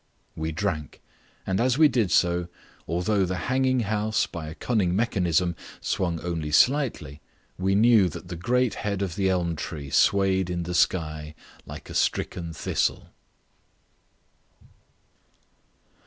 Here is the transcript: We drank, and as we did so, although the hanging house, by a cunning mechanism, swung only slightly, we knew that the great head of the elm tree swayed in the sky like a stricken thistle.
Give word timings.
We 0.35 0.51
drank, 0.51 0.99
and 1.45 1.61
as 1.61 1.77
we 1.77 1.87
did 1.87 2.09
so, 2.09 2.47
although 2.87 3.23
the 3.23 3.37
hanging 3.51 3.81
house, 3.81 4.25
by 4.25 4.47
a 4.49 4.55
cunning 4.55 4.95
mechanism, 4.95 5.55
swung 5.79 6.19
only 6.21 6.49
slightly, 6.49 7.21
we 7.59 7.75
knew 7.75 8.09
that 8.09 8.27
the 8.27 8.35
great 8.35 8.73
head 8.73 9.03
of 9.03 9.15
the 9.15 9.29
elm 9.29 9.55
tree 9.55 9.91
swayed 9.91 10.49
in 10.49 10.63
the 10.63 10.73
sky 10.73 11.35
like 11.67 11.87
a 11.87 11.93
stricken 11.93 12.51
thistle. 12.51 13.09